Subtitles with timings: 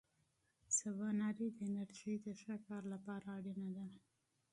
[0.77, 3.99] سباناري د انرژۍ د ښه کار لپاره اړینه ده.